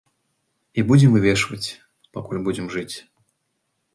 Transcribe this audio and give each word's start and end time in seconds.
І 0.81 0.83
будзем 0.91 1.11
вывешваць, 1.17 1.75
пакуль 2.17 2.41
будзем 2.47 2.67
жыць. 2.77 2.95